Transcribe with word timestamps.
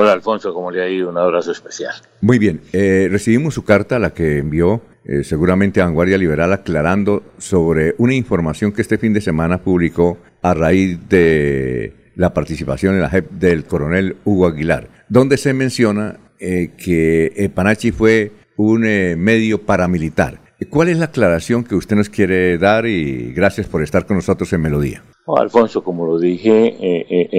Hola 0.00 0.12
Alfonso, 0.12 0.54
¿cómo 0.54 0.70
le 0.70 0.82
ha 0.82 0.88
ido? 0.88 1.10
Un 1.10 1.18
abrazo 1.18 1.52
especial. 1.52 1.92
Muy 2.22 2.38
bien, 2.38 2.62
eh, 2.72 3.08
recibimos 3.10 3.52
su 3.52 3.66
carta, 3.66 3.98
la 3.98 4.14
que 4.14 4.38
envió 4.38 4.80
eh, 5.04 5.24
seguramente 5.24 5.82
a 5.82 5.84
Vanguardia 5.84 6.16
Liberal, 6.16 6.54
aclarando 6.54 7.22
sobre 7.36 7.96
una 7.98 8.14
información 8.14 8.72
que 8.72 8.80
este 8.80 8.96
fin 8.96 9.12
de 9.12 9.20
semana 9.20 9.58
publicó 9.58 10.16
a 10.40 10.54
raíz 10.54 11.06
de 11.10 12.12
la 12.16 12.32
participación 12.32 12.94
en 12.94 13.02
la 13.02 13.10
JEP 13.10 13.30
del 13.32 13.64
coronel 13.64 14.16
Hugo 14.24 14.46
Aguilar, 14.46 14.88
donde 15.10 15.36
se 15.36 15.52
menciona 15.52 16.18
eh, 16.38 16.70
que 16.78 17.52
Panachi 17.54 17.92
fue 17.92 18.32
un 18.56 18.80
medio 18.80 19.66
paramilitar. 19.66 20.40
¿Cuál 20.70 20.88
es 20.88 20.96
la 20.96 21.06
aclaración 21.06 21.62
que 21.62 21.74
usted 21.74 21.96
nos 21.96 22.08
quiere 22.08 22.56
dar 22.56 22.86
y 22.86 23.34
gracias 23.34 23.66
por 23.66 23.82
estar 23.82 24.06
con 24.06 24.16
nosotros 24.16 24.50
en 24.54 24.62
Melodía? 24.62 25.02
Alfonso, 25.26 25.84
como 25.84 26.06
lo 26.06 26.18
dije 26.18 26.74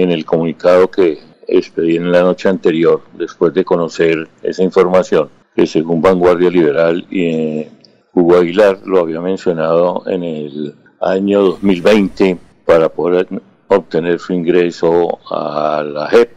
en 0.00 0.12
el 0.12 0.24
comunicado 0.24 0.88
que 0.88 1.31
expedí 1.46 1.96
en 1.96 2.12
la 2.12 2.22
noche 2.22 2.48
anterior, 2.48 3.02
después 3.14 3.52
de 3.54 3.64
conocer 3.64 4.28
esa 4.42 4.62
información, 4.62 5.30
que 5.54 5.66
según 5.66 6.00
Vanguardia 6.00 6.50
Liberal 6.50 7.06
y 7.10 7.24
eh, 7.26 7.70
Hugo 8.14 8.36
Aguilar 8.36 8.80
lo 8.84 9.00
había 9.00 9.20
mencionado 9.20 10.02
en 10.06 10.22
el 10.22 10.74
año 11.00 11.42
2020 11.42 12.38
para 12.64 12.88
poder 12.88 13.28
obtener 13.68 14.18
su 14.18 14.32
ingreso 14.32 15.18
a 15.30 15.82
la 15.82 16.08
JEP. 16.08 16.30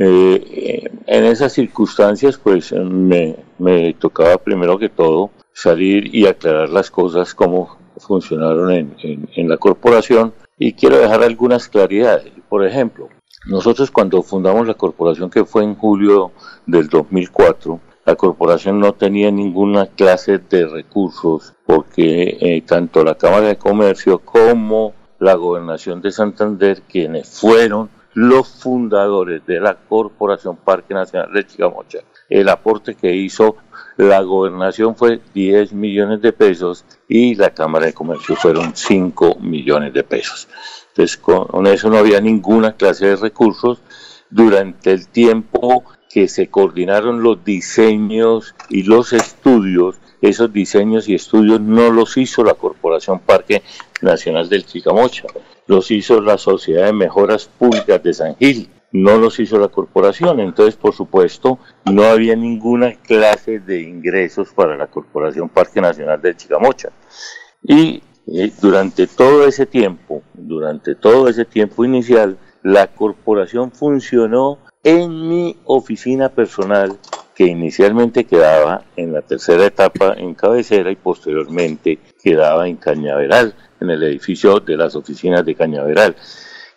Eh, 0.00 0.90
en 1.06 1.24
esas 1.24 1.52
circunstancias, 1.52 2.38
pues 2.38 2.72
me, 2.72 3.36
tocaba 3.98 4.38
primero 4.38 4.78
que 4.78 4.88
todo 4.88 5.30
salir 5.52 6.14
y 6.14 6.26
aclarar 6.26 6.70
las 6.70 6.90
cosas, 6.90 7.34
cómo 7.34 7.76
funcionaron 7.96 8.70
en 8.72 9.48
la 9.48 9.56
corporación, 9.56 10.32
y 10.58 10.72
quiero 10.72 10.98
dejar 10.98 11.22
algunas 11.22 11.68
claridades. 11.68 12.32
Por 12.48 12.66
ejemplo, 12.66 13.08
nosotros 13.48 13.90
cuando 13.90 14.22
fundamos 14.22 14.66
la 14.66 14.74
corporación, 14.74 15.30
que 15.30 15.44
fue 15.44 15.64
en 15.64 15.74
julio 15.74 16.32
del 16.66 16.88
2004, 16.88 17.80
la 18.04 18.14
corporación 18.14 18.78
no 18.78 18.92
tenía 18.92 19.30
ninguna 19.30 19.86
clase 19.86 20.38
de 20.38 20.66
recursos 20.66 21.54
porque 21.64 22.36
eh, 22.40 22.62
tanto 22.66 23.02
la 23.02 23.16
Cámara 23.16 23.48
de 23.48 23.56
Comercio 23.56 24.18
como 24.18 24.92
la 25.18 25.34
Gobernación 25.34 26.02
de 26.02 26.10
Santander, 26.10 26.82
quienes 26.82 27.40
fueron 27.40 27.88
los 28.12 28.48
fundadores 28.48 29.44
de 29.46 29.60
la 29.60 29.74
Corporación 29.76 30.56
Parque 30.56 30.92
Nacional 30.92 31.32
de 31.32 31.46
Chicamocha, 31.46 32.00
el 32.28 32.48
aporte 32.50 32.94
que 32.94 33.14
hizo 33.14 33.56
la 33.96 34.20
gobernación 34.22 34.94
fue 34.94 35.20
10 35.34 35.72
millones 35.72 36.20
de 36.20 36.32
pesos 36.32 36.84
y 37.08 37.34
la 37.34 37.50
Cámara 37.50 37.86
de 37.86 37.94
Comercio 37.94 38.36
fueron 38.36 38.74
5 38.74 39.38
millones 39.40 39.92
de 39.92 40.04
pesos. 40.04 40.48
Entonces, 40.98 41.16
con 41.16 41.66
eso 41.68 41.90
no 41.90 41.96
había 41.96 42.20
ninguna 42.20 42.72
clase 42.72 43.06
de 43.06 43.14
recursos. 43.14 43.80
Durante 44.30 44.90
el 44.90 45.06
tiempo 45.06 45.84
que 46.10 46.26
se 46.26 46.48
coordinaron 46.48 47.22
los 47.22 47.44
diseños 47.44 48.56
y 48.68 48.82
los 48.82 49.12
estudios, 49.12 50.00
esos 50.20 50.52
diseños 50.52 51.08
y 51.08 51.14
estudios 51.14 51.60
no 51.60 51.92
los 51.92 52.16
hizo 52.16 52.42
la 52.42 52.54
Corporación 52.54 53.20
Parque 53.20 53.62
Nacional 54.02 54.48
del 54.48 54.66
Chicamocha, 54.66 55.28
los 55.68 55.88
hizo 55.92 56.20
la 56.20 56.36
Sociedad 56.36 56.86
de 56.86 56.92
Mejoras 56.92 57.46
Públicas 57.46 58.02
de 58.02 58.12
San 58.12 58.34
Gil, 58.36 58.68
no 58.90 59.18
los 59.18 59.38
hizo 59.38 59.56
la 59.60 59.68
corporación. 59.68 60.40
Entonces, 60.40 60.74
por 60.74 60.94
supuesto, 60.96 61.60
no 61.84 62.02
había 62.02 62.34
ninguna 62.34 62.94
clase 62.94 63.60
de 63.60 63.82
ingresos 63.82 64.48
para 64.52 64.76
la 64.76 64.88
Corporación 64.88 65.48
Parque 65.48 65.80
Nacional 65.80 66.20
del 66.20 66.36
Chicamocha. 66.36 66.88
Y 67.62 68.02
eh, 68.30 68.52
durante 68.60 69.06
todo 69.06 69.46
ese 69.46 69.64
tiempo, 69.64 70.22
durante 70.34 70.94
todo 70.94 71.28
ese 71.28 71.46
tiempo 71.46 71.84
inicial, 71.84 72.36
la 72.62 72.88
corporación 72.88 73.72
funcionó 73.72 74.58
en 74.84 75.28
mi 75.28 75.56
oficina 75.64 76.28
personal 76.28 76.98
que 77.34 77.46
inicialmente 77.46 78.24
quedaba 78.24 78.82
en 78.96 79.12
la 79.12 79.22
tercera 79.22 79.64
etapa 79.64 80.14
en 80.16 80.34
cabecera 80.34 80.90
y 80.90 80.96
posteriormente 80.96 81.98
quedaba 82.22 82.68
en 82.68 82.76
Cañaveral, 82.76 83.54
en 83.80 83.90
el 83.90 84.02
edificio 84.02 84.60
de 84.60 84.76
las 84.76 84.94
oficinas 84.94 85.44
de 85.46 85.54
Cañaveral, 85.54 86.16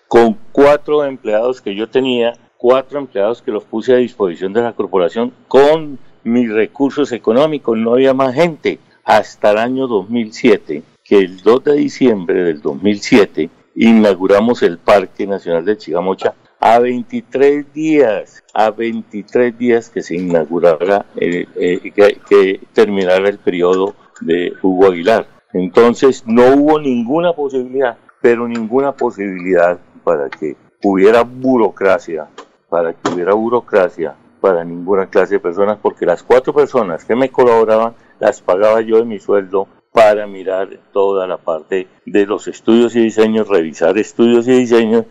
con 0.07 0.37
cuatro 0.51 1.03
empleados 1.03 1.61
que 1.61 1.75
yo 1.75 1.89
tenía, 1.89 2.33
cuatro 2.57 2.99
empleados 2.99 3.41
que 3.41 3.51
los 3.51 3.63
puse 3.65 3.93
a 3.93 3.97
disposición 3.97 4.53
de 4.53 4.61
la 4.61 4.73
corporación 4.73 5.33
con 5.47 5.99
mis 6.23 6.49
recursos 6.49 7.11
económicos, 7.11 7.77
no 7.77 7.93
había 7.93 8.13
más 8.13 8.35
gente 8.35 8.79
hasta 9.03 9.51
el 9.51 9.57
año 9.57 9.87
2007 9.87 10.83
que 11.11 11.17
el 11.17 11.41
2 11.41 11.65
de 11.65 11.73
diciembre 11.73 12.41
del 12.41 12.61
2007 12.61 13.49
inauguramos 13.75 14.63
el 14.63 14.77
Parque 14.77 15.27
Nacional 15.27 15.65
de 15.65 15.75
Chigamocha 15.75 16.35
a 16.57 16.79
23 16.79 17.73
días, 17.73 18.41
a 18.53 18.71
23 18.71 19.57
días 19.57 19.89
que 19.89 20.03
se 20.03 20.15
inaugurara, 20.15 21.05
eh, 21.17 21.47
eh, 21.57 21.91
que, 21.91 22.61
terminara 22.71 23.27
el 23.27 23.39
periodo 23.39 23.93
de 24.21 24.53
Hugo 24.61 24.85
Aguilar. 24.85 25.27
Entonces 25.51 26.23
no 26.25 26.55
hubo 26.55 26.79
ninguna 26.79 27.33
posibilidad, 27.33 27.97
pero 28.21 28.47
ninguna 28.47 28.93
posibilidad 28.93 29.79
para 30.05 30.29
que 30.29 30.55
hubiera 30.81 31.23
burocracia, 31.23 32.29
para 32.69 32.93
que 32.93 33.13
hubiera 33.13 33.33
burocracia 33.33 34.15
para 34.39 34.63
ninguna 34.63 35.07
clase 35.07 35.33
de 35.33 35.39
personas, 35.41 35.77
porque 35.81 36.05
las 36.05 36.23
cuatro 36.23 36.53
personas 36.53 37.03
que 37.03 37.17
me 37.17 37.29
colaboraban 37.29 37.95
las 38.21 38.41
pagaba 38.41 38.79
yo 38.79 38.95
de 38.95 39.03
mi 39.03 39.19
sueldo 39.19 39.67
para 39.91 40.25
mirar 40.25 40.69
toda 40.93 41.27
la 41.27 41.37
parte 41.37 41.87
de 42.05 42.25
los 42.25 42.47
estudios 42.47 42.95
y 42.95 43.01
diseños, 43.01 43.47
revisar 43.47 43.97
estudios 43.97 44.47
y 44.47 44.51
diseños 44.51 45.05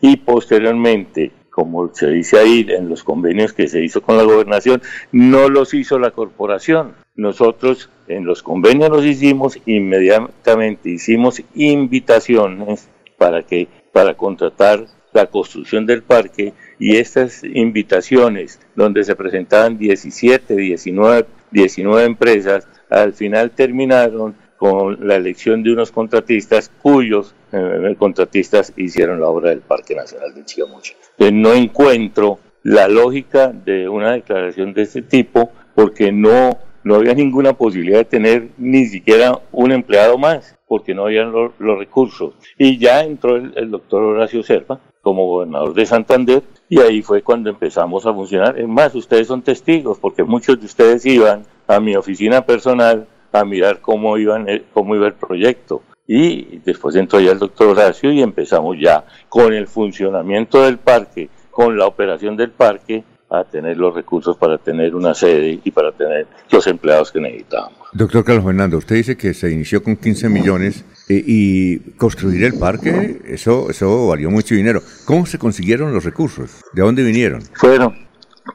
y 0.00 0.16
posteriormente, 0.16 1.32
como 1.50 1.94
se 1.94 2.08
dice 2.10 2.38
ahí 2.38 2.66
en 2.68 2.88
los 2.88 3.04
convenios 3.04 3.52
que 3.52 3.68
se 3.68 3.84
hizo 3.84 4.02
con 4.02 4.16
la 4.16 4.24
gobernación, 4.24 4.82
no 5.12 5.48
los 5.48 5.74
hizo 5.74 5.98
la 5.98 6.10
corporación. 6.10 6.94
Nosotros 7.14 7.90
en 8.08 8.24
los 8.24 8.42
convenios 8.42 8.90
los 8.90 9.04
hicimos, 9.04 9.58
inmediatamente 9.66 10.90
hicimos 10.90 11.42
invitaciones 11.54 12.88
para 13.18 13.42
que 13.42 13.68
para 13.92 14.14
contratar 14.14 14.86
la 15.12 15.26
construcción 15.26 15.84
del 15.84 16.02
parque 16.02 16.54
y 16.78 16.96
estas 16.96 17.44
invitaciones 17.44 18.58
donde 18.74 19.04
se 19.04 19.14
presentaban 19.14 19.76
17, 19.76 20.56
19, 20.56 21.26
19 21.50 22.04
empresas 22.04 22.66
al 22.92 23.12
final 23.12 23.50
terminaron 23.50 24.34
con 24.56 25.08
la 25.08 25.16
elección 25.16 25.62
de 25.62 25.72
unos 25.72 25.90
contratistas 25.90 26.70
cuyos 26.80 27.34
eh, 27.50 27.96
contratistas 27.98 28.72
hicieron 28.76 29.20
la 29.20 29.26
obra 29.26 29.50
del 29.50 29.60
Parque 29.60 29.94
Nacional 29.94 30.34
de 30.34 30.44
Chigamocha. 30.44 30.94
no 31.32 31.52
encuentro 31.52 32.38
la 32.62 32.86
lógica 32.86 33.48
de 33.48 33.88
una 33.88 34.12
declaración 34.12 34.72
de 34.72 34.82
este 34.82 35.02
tipo 35.02 35.50
porque 35.74 36.12
no, 36.12 36.58
no 36.84 36.94
había 36.94 37.14
ninguna 37.14 37.54
posibilidad 37.54 37.98
de 37.98 38.04
tener 38.04 38.48
ni 38.56 38.86
siquiera 38.86 39.40
un 39.50 39.72
empleado 39.72 40.16
más 40.16 40.56
porque 40.68 40.94
no 40.94 41.06
había 41.06 41.24
los, 41.24 41.52
recursos. 41.58 42.34
Y 42.56 42.78
ya 42.78 43.02
entró 43.02 43.36
el, 43.36 43.52
el 43.56 43.70
doctor 43.70 44.02
Horacio 44.02 44.42
Serpa 44.42 44.80
como 45.02 45.26
gobernador 45.26 45.74
de 45.74 45.84
Santander 45.86 46.42
y 46.68 46.80
ahí 46.80 47.02
fue 47.02 47.22
cuando 47.22 47.50
empezamos 47.50 48.06
a 48.06 48.14
funcionar. 48.14 48.58
Es 48.58 48.68
más, 48.68 48.94
ustedes 48.94 49.26
son 49.26 49.42
testigos 49.42 49.98
porque 49.98 50.22
muchos 50.22 50.60
de 50.60 50.66
ustedes 50.66 51.04
iban 51.04 51.42
a 51.66 51.80
mi 51.80 51.96
oficina 51.96 52.44
personal 52.44 53.06
a 53.32 53.44
mirar 53.44 53.80
cómo, 53.80 54.18
iban, 54.18 54.48
eh, 54.48 54.64
cómo 54.72 54.94
iba 54.94 55.06
el 55.06 55.14
proyecto. 55.14 55.82
Y 56.06 56.58
después 56.64 56.94
entró 56.96 57.20
ya 57.20 57.32
el 57.32 57.38
doctor 57.38 57.68
Horacio 57.68 58.12
y 58.12 58.20
empezamos 58.20 58.76
ya 58.78 59.04
con 59.28 59.52
el 59.52 59.66
funcionamiento 59.66 60.62
del 60.62 60.78
parque, 60.78 61.30
con 61.50 61.78
la 61.78 61.86
operación 61.86 62.36
del 62.36 62.50
parque, 62.50 63.04
a 63.32 63.44
tener 63.44 63.78
los 63.78 63.94
recursos 63.94 64.36
para 64.36 64.58
tener 64.58 64.94
una 64.94 65.14
sede 65.14 65.58
y 65.64 65.70
para 65.70 65.90
tener 65.92 66.26
los 66.50 66.66
empleados 66.66 67.10
que 67.10 67.18
necesitábamos. 67.18 67.78
Doctor 67.94 68.24
Carlos 68.24 68.44
Fernando, 68.44 68.76
usted 68.76 68.96
dice 68.96 69.16
que 69.16 69.32
se 69.32 69.50
inició 69.50 69.82
con 69.82 69.96
15 69.96 70.28
millones 70.28 70.84
eh, 71.08 71.22
y 71.26 71.78
construir 71.92 72.44
el 72.44 72.58
parque, 72.58 73.22
eso, 73.24 73.70
eso 73.70 74.08
valió 74.08 74.30
mucho 74.30 74.54
dinero. 74.54 74.82
¿Cómo 75.06 75.24
se 75.24 75.38
consiguieron 75.38 75.94
los 75.94 76.04
recursos? 76.04 76.60
¿De 76.74 76.82
dónde 76.82 77.02
vinieron? 77.02 77.40
Fueron 77.54 78.01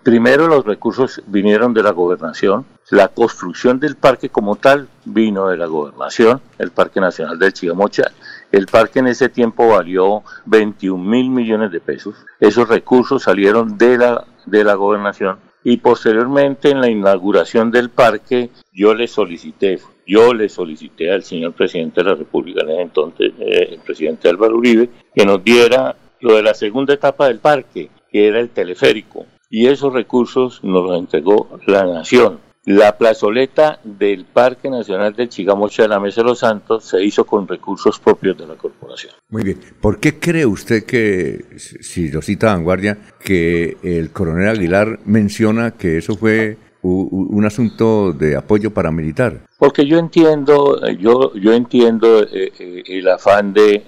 Primero 0.03 0.47
los 0.47 0.65
recursos 0.65 1.21
vinieron 1.27 1.73
de 1.73 1.81
la 1.81 1.91
gobernación, 1.91 2.65
la 2.89 3.07
construcción 3.07 3.79
del 3.79 3.95
parque 3.95 4.29
como 4.29 4.57
tal 4.57 4.89
vino 5.05 5.47
de 5.47 5.55
la 5.55 5.65
gobernación, 5.65 6.41
el 6.57 6.71
Parque 6.71 6.99
Nacional 6.99 7.39
del 7.39 7.53
Chigamocha. 7.53 8.11
El 8.51 8.67
parque 8.67 8.99
en 8.99 9.07
ese 9.07 9.29
tiempo 9.29 9.69
valió 9.69 10.23
21 10.45 11.01
mil 11.01 11.29
millones 11.29 11.71
de 11.71 11.79
pesos. 11.79 12.15
Esos 12.39 12.67
recursos 12.67 13.23
salieron 13.23 13.77
de 13.77 13.97
la, 13.97 14.25
de 14.45 14.63
la 14.65 14.73
gobernación 14.73 15.39
y 15.63 15.77
posteriormente 15.77 16.71
en 16.71 16.81
la 16.81 16.89
inauguración 16.89 17.71
del 17.71 17.89
parque 17.89 18.49
yo 18.73 18.93
le 18.93 19.07
solicité, 19.07 19.79
yo 20.05 20.33
le 20.33 20.49
solicité 20.49 21.11
al 21.11 21.23
señor 21.23 21.53
presidente 21.53 22.03
de 22.03 22.09
la 22.09 22.15
República 22.15 22.61
en 22.61 22.81
entonces, 22.81 23.31
eh, 23.39 23.69
el 23.71 23.79
presidente 23.79 24.27
Álvaro 24.27 24.57
Uribe, 24.57 24.89
que 25.15 25.25
nos 25.25 25.41
diera 25.43 25.95
lo 26.19 26.35
de 26.35 26.43
la 26.43 26.53
segunda 26.53 26.93
etapa 26.93 27.27
del 27.27 27.39
parque, 27.39 27.89
que 28.09 28.27
era 28.27 28.39
el 28.39 28.49
teleférico 28.49 29.25
y 29.49 29.67
esos 29.67 29.93
recursos 29.93 30.63
nos 30.63 30.83
los 30.85 30.99
entregó 30.99 31.59
la 31.65 31.85
nación. 31.85 32.39
La 32.65 32.97
plazoleta 32.97 33.79
del 33.85 34.25
Parque 34.25 34.69
Nacional 34.69 35.13
del 35.15 35.29
Chigamocha 35.29 35.83
de 35.83 35.87
la 35.87 36.01
Mesa 36.01 36.19
de 36.19 36.27
los 36.27 36.39
Santos 36.39 36.83
se 36.83 37.01
hizo 37.01 37.25
con 37.25 37.47
recursos 37.47 37.97
propios 37.97 38.37
de 38.37 38.45
la 38.45 38.55
corporación. 38.55 39.13
Muy 39.29 39.43
bien. 39.43 39.59
¿Por 39.79 40.01
qué 40.01 40.19
cree 40.19 40.45
usted 40.45 40.83
que, 40.83 41.45
si 41.57 42.09
lo 42.09 42.21
cita 42.21 42.47
Vanguardia, 42.47 42.97
que 43.23 43.77
el 43.83 44.11
coronel 44.11 44.49
Aguilar 44.49 44.99
menciona 45.05 45.71
que 45.71 45.97
eso 45.97 46.17
fue 46.17 46.57
un 46.81 47.45
asunto 47.45 48.11
de 48.11 48.35
apoyo 48.35 48.73
paramilitar? 48.73 49.45
Porque 49.57 49.85
yo 49.85 49.97
entiendo, 49.97 50.79
yo, 50.99 51.33
yo 51.35 51.53
entiendo 51.53 52.23
eh, 52.23 52.51
eh, 52.59 52.83
el 52.85 53.07
afán 53.07 53.53
de, 53.53 53.83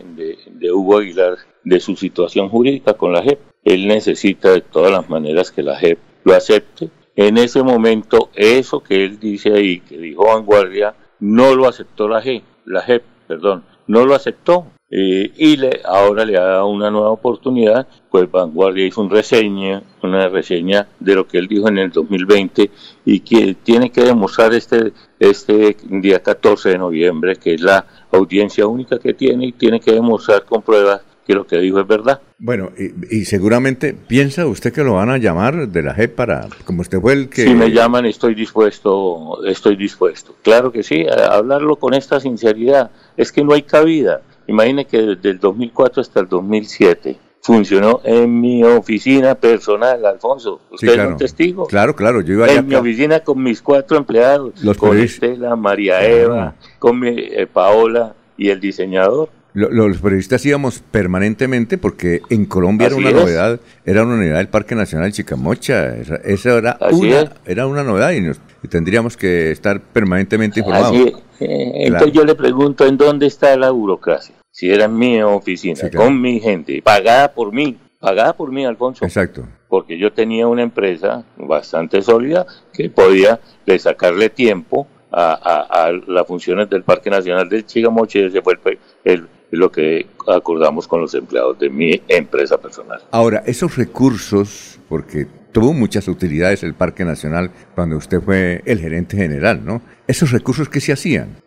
de, 0.57 0.71
Hugo 0.71 0.99
Aguilar 0.99 1.37
de 1.63 1.79
su 1.79 1.95
situación 1.95 2.49
jurídica 2.49 2.93
con 2.93 3.11
la 3.11 3.21
JEP. 3.23 3.39
Él 3.73 3.87
necesita 3.87 4.51
de 4.51 4.61
todas 4.61 4.91
las 4.91 5.09
maneras 5.09 5.51
que 5.51 5.63
la 5.63 5.77
JEP 5.77 5.99
lo 6.23 6.33
acepte 6.33 6.89
en 7.21 7.37
ese 7.37 7.63
momento, 7.63 8.29
eso 8.33 8.81
que 8.81 9.03
él 9.03 9.19
dice 9.19 9.51
ahí, 9.51 9.81
que 9.81 9.97
dijo 9.97 10.23
Vanguardia, 10.23 10.95
no 11.19 11.53
lo 11.53 11.67
aceptó 11.67 12.07
la 12.07 12.23
G, 12.23 12.41
la 12.63 12.81
JEP, 12.81 13.03
perdón, 13.27 13.65
no 13.87 14.05
lo 14.05 14.15
aceptó. 14.15 14.67
Eh, 14.89 15.33
y 15.35 15.57
le, 15.57 15.81
ahora 15.83 16.23
le 16.23 16.37
ha 16.37 16.43
dado 16.45 16.67
una 16.67 16.89
nueva 16.89 17.11
oportunidad, 17.11 17.87
pues 18.09 18.31
Vanguardia 18.31 18.85
hizo 18.85 19.01
una 19.01 19.15
reseña, 19.15 19.83
una 20.01 20.29
reseña 20.29 20.87
de 21.01 21.15
lo 21.15 21.27
que 21.27 21.39
él 21.39 21.47
dijo 21.49 21.67
en 21.67 21.79
el 21.79 21.91
2020 21.91 22.71
y 23.03 23.19
que 23.19 23.53
tiene 23.53 23.91
que 23.91 24.05
demostrar 24.05 24.53
este, 24.53 24.93
este 25.19 25.75
día 25.89 26.23
14 26.23 26.69
de 26.69 26.77
noviembre, 26.77 27.35
que 27.35 27.55
es 27.55 27.61
la 27.61 27.85
audiencia 28.13 28.65
única 28.65 28.97
que 28.97 29.13
tiene 29.13 29.47
y 29.47 29.51
tiene 29.51 29.81
que 29.81 29.91
demostrar 29.91 30.45
con 30.45 30.61
pruebas 30.61 31.01
que 31.27 31.33
lo 31.33 31.45
que 31.45 31.59
dijo 31.59 31.81
es 31.81 31.85
verdad. 31.85 32.21
Bueno, 32.41 32.69
y, 32.77 33.25
seguramente 33.25 33.93
piensa 33.93 34.47
usted 34.47 34.71
que 34.71 34.81
lo 34.81 34.93
van 34.93 35.09
a 35.09 35.17
llamar 35.17 35.67
de 35.67 35.83
la 35.83 35.93
JEP 35.93 36.15
para, 36.15 36.47
como 36.63 36.81
usted 36.81 37.01
fue 37.01 37.11
el 37.11 37.29
que... 37.29 37.43
Si 37.43 37.53
me 37.53 37.69
llaman 37.69 38.05
estoy 38.05 38.33
dispuesto, 38.33 39.43
estoy 39.45 39.75
dispuesto. 39.75 40.35
Claro 40.41 40.71
que 40.71 40.81
sí, 40.81 41.05
a 41.05 41.35
hablarlo 41.35 41.75
con 41.75 41.93
esta 41.93 42.21
sinceridad. 42.21 42.91
Es 43.17 43.33
que 43.33 43.43
no 43.43 43.53
hay 43.53 43.63
cabida. 43.63 44.21
Imagine 44.47 44.85
que 44.85 45.01
desde 45.01 45.31
el 45.31 45.39
2004 45.39 46.01
hasta 46.01 46.21
el 46.21 46.29
2007 46.29 47.17
funcionó 47.41 47.99
en 48.05 48.39
mi 48.39 48.63
oficina 48.63 49.35
personal, 49.35 50.05
Alfonso. 50.05 50.61
¿Usted 50.71 50.97
es 50.97 51.07
un 51.07 51.17
testigo? 51.17 51.67
Claro, 51.67 51.93
claro, 51.93 52.21
yo 52.21 52.35
iba 52.35 52.47
En 52.47 52.67
mi 52.67 52.75
oficina 52.75 53.19
con 53.19 53.43
mis 53.43 53.61
cuatro 53.61 53.97
empleados, 53.97 54.53
con 54.77 54.97
Estela, 54.97 55.57
María 55.57 56.05
Eva, 56.07 56.55
con 56.79 56.99
mi, 57.01 57.09
eh, 57.09 57.47
Paola 57.51 58.15
y 58.37 58.49
el 58.49 58.61
diseñador 58.61 59.29
los 59.53 59.97
periodistas 59.97 60.45
íbamos 60.45 60.79
permanentemente 60.91 61.77
porque 61.77 62.21
en 62.29 62.45
Colombia 62.45 62.87
era 62.87 62.95
una 62.95 63.11
novedad, 63.11 63.59
era 63.85 64.03
una 64.03 64.15
novedad 64.17 64.37
del 64.37 64.47
Parque 64.47 64.75
Nacional 64.75 65.11
Chicamocha, 65.11 65.95
esa, 65.95 66.57
era, 66.57 66.77
una, 66.91 67.31
era 67.45 67.67
una 67.67 67.83
novedad 67.83 68.11
y, 68.11 68.67
tendríamos 68.67 69.17
que 69.17 69.51
estar 69.51 69.81
permanentemente 69.81 70.59
informados. 70.59 70.95
Eh, 71.39 71.85
entonces 71.85 72.11
yo 72.11 72.25
le 72.25 72.35
pregunto, 72.35 72.85
¿en 72.85 72.97
dónde 72.97 73.25
está 73.27 73.55
la 73.57 73.71
burocracia? 73.71 74.35
Si 74.51 74.69
era 74.69 74.85
en 74.85 74.97
mi 74.97 75.21
oficina, 75.21 75.89
con 75.95 76.19
mi 76.19 76.39
gente, 76.39 76.81
pagada 76.83 77.33
por 77.33 77.51
mí, 77.53 77.77
pagada 77.99 78.33
por 78.33 78.51
mí, 78.51 78.65
Alfonso. 78.65 79.05
Exacto. 79.05 79.47
Porque 79.67 79.97
yo 79.97 80.11
tenía 80.11 80.47
una 80.47 80.63
empresa 80.63 81.23
bastante 81.37 82.01
sólida 82.01 82.45
que 82.73 82.89
podía 82.89 83.39
sacarle 83.79 84.29
tiempo 84.29 84.87
a, 85.11 85.91
las 86.07 86.27
funciones 86.27 86.69
del 86.69 86.83
Parque 86.83 87.09
Nacional 87.09 87.49
del 87.49 87.65
Chigamocha 87.65 88.19
y 88.19 88.23
ese 88.25 88.41
fue 88.41 88.59
el 89.03 89.27
lo 89.51 89.71
que 89.71 90.07
acordamos 90.27 90.87
con 90.87 91.01
los 91.01 91.13
empleados 91.13 91.57
de 91.59 91.69
mi 91.69 92.01
empresa 92.07 92.57
personal. 92.57 93.01
Ahora, 93.11 93.43
esos 93.45 93.77
recursos, 93.77 94.79
porque 94.87 95.27
tuvo 95.51 95.73
muchas 95.73 96.07
utilidades 96.07 96.63
el 96.63 96.73
Parque 96.73 97.03
Nacional 97.03 97.51
cuando 97.75 97.97
usted 97.97 98.21
fue 98.21 98.61
el 98.65 98.79
gerente 98.79 99.17
general, 99.17 99.65
¿no? 99.65 99.81
¿Esos 100.07 100.31
recursos 100.31 100.69
qué 100.69 100.79
se 100.79 100.93
hacían? 100.93 101.37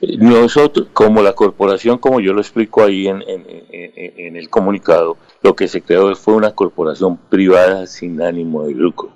Nosotros, 0.00 0.88
como 0.92 1.22
la 1.22 1.32
corporación, 1.32 1.98
como 1.98 2.20
yo 2.20 2.32
lo 2.32 2.40
explico 2.40 2.84
ahí 2.84 3.08
en, 3.08 3.22
en, 3.26 4.36
el 4.36 4.48
comunicado, 4.48 5.16
lo 5.42 5.56
que 5.56 5.66
se 5.66 5.82
creó 5.82 6.14
fue 6.14 6.34
una 6.34 6.52
corporación 6.52 7.16
privada 7.16 7.86
sin 7.86 8.22
ánimo 8.22 8.64
de 8.64 8.74
lucro. 8.74 9.10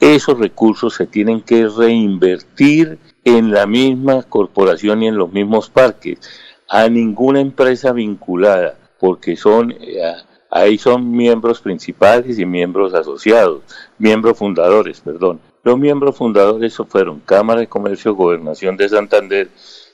Esos 0.00 0.38
recursos 0.38 0.94
se 0.94 1.06
tienen 1.06 1.42
que 1.42 1.68
reinvertir 1.68 2.98
en 3.24 3.50
la 3.50 3.66
misma 3.66 4.22
corporación 4.22 5.02
y 5.02 5.08
en 5.08 5.16
los 5.16 5.32
mismos 5.32 5.68
parques 5.68 6.18
a 6.68 6.88
ninguna 6.88 7.40
empresa 7.40 7.92
vinculada, 7.92 8.76
porque 8.98 9.36
son, 9.36 9.72
eh, 9.72 10.00
ahí 10.50 10.78
son 10.78 11.10
miembros 11.10 11.60
principales 11.60 12.38
y 12.38 12.46
miembros 12.46 12.94
asociados, 12.94 13.62
miembros 13.98 14.38
fundadores, 14.38 15.00
perdón. 15.00 15.40
Los 15.62 15.78
miembros 15.78 16.16
fundadores 16.16 16.76
fueron 16.76 17.20
Cámara 17.20 17.60
de 17.60 17.66
Comercio, 17.66 18.14
Gobernación 18.14 18.76
de 18.76 18.88
Santander, 18.88 19.48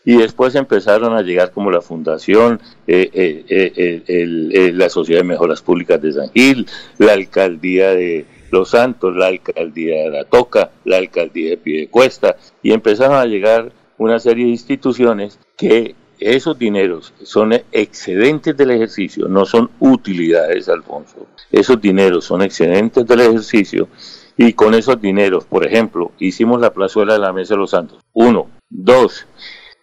y 0.05 0.17
después 0.17 0.55
empezaron 0.55 1.15
a 1.15 1.23
llegar 1.23 1.53
como 1.53 1.71
la 1.71 1.81
Fundación, 1.81 2.61
eh, 2.87 3.11
eh, 3.49 4.73
la 4.75 4.89
Sociedad 4.89 5.21
de 5.21 5.29
Mejoras 5.29 5.63
Públicas 5.63 6.03
de 6.03 6.13
San 6.13 6.31
Gil, 6.31 6.67
la 6.99 7.13
Alcaldía 7.13 7.95
de 7.95 8.27
Los 8.51 8.71
Santos, 8.71 9.17
la 9.17 9.29
Alcaldía 9.29 10.03
de 10.03 10.11
La 10.11 10.25
Toca, 10.25 10.73
la 10.85 10.99
Alcaldía 10.99 11.51
de 11.51 11.57
Piedecuesta, 11.57 12.37
y 12.63 12.73
empezaron 12.73 13.17
a 13.17 13.27
llegar 13.27 13.73
una 13.97 14.19
serie 14.19 14.45
de 14.45 14.51
instituciones 14.51 15.39
que 15.57 15.95
esos 16.23 16.59
dineros 16.59 17.13
son 17.23 17.53
excedentes 17.73 18.57
del 18.57 18.71
ejercicio, 18.71 19.29
no 19.29 19.45
son 19.45 19.71
utilidades, 19.81 20.69
Alfonso. 20.69 21.27
Esos 21.51 21.81
dineros 21.81 22.25
son 22.25 22.43
excedentes 22.43 23.07
del 23.07 23.21
ejercicio 23.21 23.89
y 24.37 24.53
con 24.55 24.75
esos 24.75 25.01
dineros, 25.01 25.45
por 25.45 25.67
ejemplo, 25.67 26.13
hicimos 26.19 26.61
la 26.61 26.73
plazuela 26.73 27.15
de 27.15 27.19
la 27.19 27.33
Mesa 27.33 27.55
de 27.55 27.59
los 27.59 27.71
Santos. 27.71 27.99
Uno. 28.13 28.49
Dos. 28.71 29.27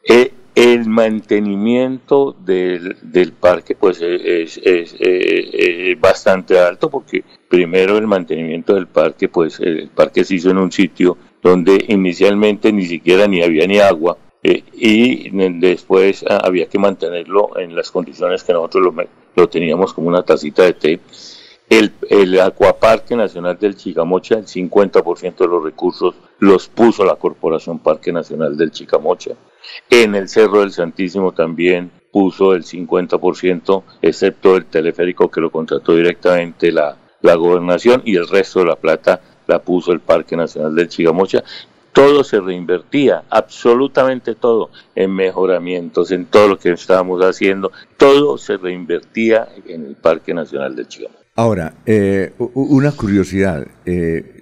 Eh, 0.08 0.32
el 0.56 0.88
mantenimiento 0.88 2.36
del, 2.38 3.34
parque 3.40 3.76
pues 3.76 4.02
es, 4.02 4.60
es, 4.62 6.02
bastante 6.02 6.60
alto 6.60 6.90
porque 6.90 7.24
primero 7.48 7.98
el 7.98 8.08
mantenimiento 8.08 8.74
del 8.74 8.88
parque 8.88 9.30
pues 9.30 9.60
el 9.60 9.90
parque 9.90 10.26
se 10.26 10.36
hizo 10.36 10.50
en 10.50 10.58
un 10.58 10.72
sitio 10.72 11.18
donde 11.42 11.86
inicialmente 11.88 12.74
ni 12.74 12.86
siquiera 12.86 13.28
ni 13.28 13.42
había 13.42 13.68
ni 13.68 13.80
agua 13.80 14.18
eh, 14.42 14.64
y 14.74 15.30
después 15.60 16.24
ah, 16.30 16.42
había 16.44 16.68
que 16.68 16.80
mantenerlo 16.80 17.58
en 17.58 17.76
las 17.76 17.92
condiciones 17.92 18.44
que 18.44 18.54
nosotros 18.54 18.94
lo, 19.36 19.50
teníamos 19.50 19.94
como 19.94 20.08
una 20.08 20.24
tacita 20.24 20.64
de 20.64 20.74
té. 20.74 21.00
El, 21.70 21.94
el 22.10 22.40
Acuaparque 22.40 23.16
Nacional 23.16 23.60
del 23.60 23.76
Chicamocha, 23.76 24.36
el 24.36 24.48
50% 24.48 25.38
de 25.38 25.48
los 25.48 25.64
recursos 25.64 26.16
los 26.40 26.68
puso 26.68 27.06
la 27.06 27.16
Corporación 27.16 27.80
Parque 27.80 28.12
Nacional 28.12 28.58
del 28.58 28.72
Chicamocha. 28.72 29.32
En 29.90 30.16
el 30.16 30.30
Cerro 30.30 30.62
del 30.62 30.72
Santísimo 30.72 31.32
también 31.32 31.92
puso 32.12 32.56
el 32.56 32.64
50%, 32.64 33.84
excepto 34.02 34.56
el 34.56 34.66
teleférico 34.66 35.30
que 35.30 35.42
lo 35.42 35.52
contrató 35.52 35.96
directamente 35.96 36.72
la, 36.72 36.98
la 37.22 37.36
gobernación 37.36 38.02
y 38.06 38.16
el 38.16 38.28
resto 38.28 38.60
de 38.60 38.66
la 38.66 38.76
plata 38.76 39.22
la 39.46 39.60
puso 39.60 39.92
el 39.92 40.00
Parque 40.00 40.36
Nacional 40.36 40.76
del 40.76 40.90
Chicamocha 40.90 41.44
todo 41.94 42.24
se 42.24 42.40
reinvertía, 42.40 43.24
absolutamente 43.30 44.36
todo, 44.36 44.70
en 44.96 45.14
mejoramientos, 45.14 46.12
en 46.12 46.26
todo 46.26 46.48
lo 46.48 46.60
que 46.60 46.72
estábamos 46.72 47.22
haciendo, 47.22 47.72
todo 47.98 48.38
se 48.38 48.58
reinvertía 48.58 49.48
en 49.68 49.86
el 49.86 49.96
Parque 49.96 50.34
Nacional 50.34 50.76
del 50.76 50.88
Chicamocha. 50.88 51.20
Ahora, 51.36 51.74
eh, 51.86 52.34
una 52.38 52.92
curiosidad. 52.92 53.66
Eh, 53.86 54.42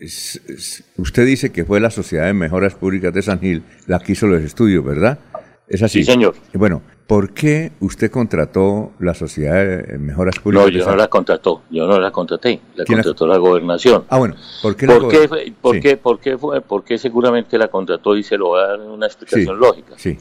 usted 0.98 1.26
dice 1.26 1.52
que 1.52 1.64
fue 1.64 1.80
la 1.80 1.92
Sociedad 1.92 2.26
de 2.26 2.34
Mejoras 2.34 2.74
Públicas 2.74 3.14
de 3.14 3.22
San 3.22 3.40
Gil 3.40 3.62
la 3.86 4.00
que 4.00 4.14
hizo 4.14 4.26
los 4.26 4.42
estudios, 4.42 4.84
¿verdad? 4.84 5.20
¿Es 5.68 5.84
así? 5.84 6.04
Sí, 6.04 6.12
señor. 6.12 6.36
Bueno, 6.54 6.82
¿Por 7.08 7.34
qué 7.34 7.72
usted 7.80 8.12
contrató 8.12 8.92
la 9.00 9.14
Sociedad 9.14 9.66
de 9.66 9.98
Mejoras 9.98 10.40
Públicas? 10.40 10.66
No, 10.66 10.72
yo 10.72 10.86
no 10.86 10.96
la 10.98 11.08
contrató, 11.08 11.62
yo 11.70 11.88
no 11.88 12.02
la 12.02 12.12
contraté, 12.12 12.60
la 12.76 12.84
contrató 12.84 13.26
la... 13.26 13.38
gobernación. 13.38 14.04
Ah, 14.10 14.18
bueno, 14.18 14.36
¿por 14.62 14.76
qué 14.76 14.88
la 14.88 15.00
¿Por, 15.00 15.08
qué, 15.08 15.28
por, 15.62 15.80
qué, 15.80 15.96
por, 15.96 16.20
qué 16.20 16.38
fue, 16.38 16.60
¿Por 16.60 16.84
qué 16.84 16.98
seguramente 16.98 17.58
la 17.58 17.70
contrató 17.70 18.18
y 18.18 18.24
se 18.24 18.38
lo 18.38 18.50
va 18.50 18.64
a 18.64 18.68
dar 18.68 18.82
una 18.82 19.06
explicación 19.06 19.58
lógica? 19.58 19.94
Sí. 19.96 20.18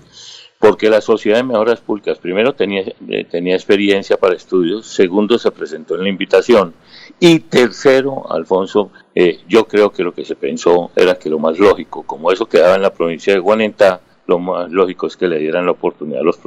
Porque 0.61 0.88
la 0.88 1.00
Sociedad 1.00 1.38
de 1.38 1.43
Mejoras 1.43 1.81
Públicas, 1.81 2.19
primero, 2.19 2.55
tenía, 2.55 2.83
eh, 3.09 3.25
tenía 3.28 3.57
experiencia 3.57 4.16
para 4.16 4.37
estudios, 4.37 4.87
segundo, 4.87 5.38
se 5.38 5.50
presentó 5.50 5.97
en 5.97 6.05
la 6.05 6.09
invitación, 6.09 6.73
y 7.19 7.40
tercero, 7.40 8.31
Alfonso, 8.31 8.93
eh, 9.12 9.40
yo 9.49 9.66
creo 9.66 9.90
que 9.90 10.05
lo 10.05 10.14
que 10.14 10.25
se 10.25 10.37
pensó 10.37 10.93
era 10.95 11.16
que 11.16 11.31
lo 11.31 11.40
más 11.40 11.59
lógico, 11.59 12.05
como 12.05 12.31
eso 12.31 12.47
quedaba 12.47 12.76
en 12.76 12.83
la 12.83 12.93
provincia 12.93 13.33
de 13.33 13.40
Guanentá, 13.40 14.00
lo 14.26 14.38
más 14.38 14.71
lógico 14.71 15.06
es 15.06 15.16
que 15.16 15.28
le 15.28 15.38
dieran 15.38 15.66
la 15.66 15.73
oportunidad 15.73 16.21
a 16.21 16.25
los, 16.25 16.40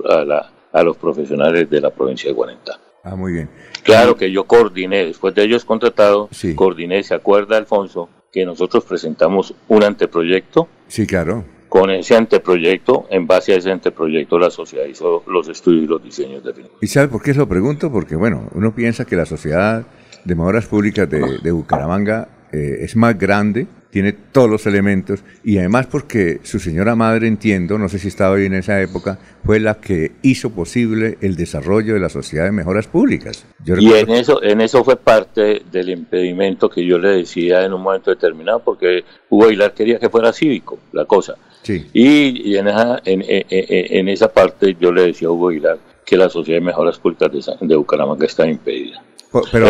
a, 0.72 0.84
los 0.84 0.98
profesionales 0.98 1.70
de 1.70 1.82
la 1.82 1.90
provincia 1.90 2.30
de 2.30 2.34
Guarentá. 2.34 2.80
Ah, 3.04 3.16
muy 3.16 3.34
bien. 3.34 3.50
Claro 3.84 4.16
que 4.16 4.32
yo 4.32 4.44
coordiné, 4.44 5.06
después 5.06 5.34
de 5.34 5.44
ellos 5.44 5.66
contratado, 5.66 6.30
coordiné, 6.56 7.02
¿se 7.04 7.16
acuerda 7.16 7.58
Alfonso? 7.58 8.10
Que 8.32 8.46
nosotros 8.46 8.84
presentamos 8.84 9.56
un 9.68 9.84
anteproyecto. 9.84 10.68
Sí, 10.88 11.08
claro. 11.08 11.46
Con 11.70 11.90
ese 11.92 12.16
anteproyecto, 12.16 13.08
en 13.10 13.28
base 13.28 13.54
a 13.54 13.58
ese 13.58 13.72
anteproyecto, 13.72 14.38
la 14.38 14.50
sociedad 14.50 14.86
hizo 14.86 15.24
los 15.28 15.48
estudios 15.48 15.84
y 15.84 15.88
los 15.88 16.04
diseños 16.04 16.44
definitivos. 16.44 16.82
¿Y 16.82 16.88
sabe 16.88 17.08
por 17.08 17.22
qué 17.22 17.34
lo 17.34 17.48
pregunto? 17.48 17.92
Porque, 17.92 18.16
bueno, 18.16 18.50
uno 18.54 18.74
piensa 18.74 19.06
que 19.06 19.16
la 19.16 19.26
sociedad 19.26 19.86
de 20.26 20.36
mejoras 20.36 20.66
públicas 20.66 21.10
de, 21.10 21.40
de 21.42 21.52
Bucaramanga 21.52 22.28
eh, 22.52 22.80
es 22.82 22.96
más 22.96 23.18
grande 23.18 23.68
tiene 23.90 24.14
todos 24.14 24.50
los 24.50 24.66
elementos 24.68 25.24
y 25.44 25.58
además 25.58 25.88
porque 25.88 26.40
su 26.44 26.60
señora 26.60 26.96
madre, 26.96 27.28
entiendo, 27.28 27.78
no 27.78 27.90
sé 27.90 28.00
si 28.00 28.08
estaba 28.08 28.36
ahí 28.36 28.46
en 28.46 28.54
esa 28.54 28.82
época, 28.82 29.18
fue 29.44 29.60
la 29.60 29.76
que 29.76 30.12
hizo 30.22 30.52
posible 30.52 31.18
el 31.22 31.36
desarrollo 31.36 31.94
de 31.96 32.00
la 32.00 32.10
sociedad 32.10 32.46
de 32.46 32.52
mejoras 32.52 32.88
públicas. 32.88 33.46
y 33.66 33.94
en 33.94 34.12
eso, 34.12 34.44
en 34.44 34.62
eso 34.62 34.84
fue 34.84 34.96
parte 34.98 35.64
del 35.72 35.90
impedimento 35.90 36.70
que 36.70 36.86
yo 36.86 37.00
le 37.00 37.10
decía 37.10 37.66
en 37.66 37.74
un 37.74 37.82
momento 37.82 38.12
determinado, 38.12 38.60
porque 38.60 39.04
Hugo 39.30 39.46
Aguilar 39.46 39.74
quería 39.74 40.00
que 40.00 40.10
fuera 40.10 40.32
cívico 40.34 40.80
la 40.92 41.06
cosa. 41.06 41.36
Sí. 41.64 41.88
Y, 41.94 42.56
en, 42.56 42.68
esa, 42.68 43.02
en, 43.06 44.08
esa 44.08 44.32
parte 44.32 44.78
yo 44.80 44.92
le 44.92 45.08
decía 45.08 45.28
a 45.28 45.32
Hugo 45.32 45.50
Aguilar 45.50 45.78
que 46.06 46.16
la 46.18 46.30
sociedad 46.30 46.60
de 46.60 46.66
mejoras 46.66 46.98
públicas 47.00 47.32
de, 47.32 47.68
de 47.68 47.76
Bucaramanga 47.76 48.26
está 48.26 48.48
impedida. 48.48 49.04
Pero, 49.52 49.68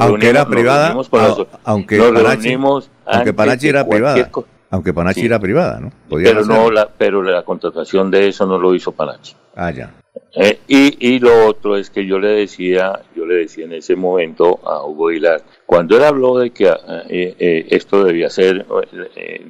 aunque 0.00 0.28
era 0.28 0.46
privada, 0.48 0.96
aunque, 1.64 1.98
aunque 3.04 3.32
Panachi 3.32 3.68
era 3.68 3.86
privada, 3.86 4.30
aunque 4.70 4.92
Panachi 4.92 5.26
era 5.26 5.38
privada, 5.38 5.80
¿no? 5.80 5.92
pero 6.08 6.44
no 6.44 6.70
la, 6.70 6.88
pero 6.88 7.22
la 7.22 7.42
contratación 7.42 8.10
de 8.10 8.28
eso 8.28 8.46
no 8.46 8.58
lo 8.58 8.74
hizo 8.74 8.92
Panachi. 8.92 9.34
Ah, 9.54 9.70
ya. 9.70 9.94
Eh, 10.34 10.60
y, 10.66 11.14
y, 11.14 11.18
lo 11.18 11.46
otro 11.46 11.76
es 11.76 11.88
que 11.88 12.06
yo 12.06 12.18
le 12.18 12.28
decía, 12.28 13.00
le 13.26 13.34
decía 13.34 13.64
en 13.64 13.72
ese 13.72 13.96
momento 13.96 14.60
a 14.64 14.84
Hugo 14.86 15.10
Hilar, 15.10 15.42
cuando 15.66 15.96
él 15.96 16.04
habló 16.04 16.38
de 16.38 16.50
que 16.50 16.66
eh, 16.66 17.34
eh, 17.38 17.66
esto 17.70 18.04
debía 18.04 18.30
ser, 18.30 18.66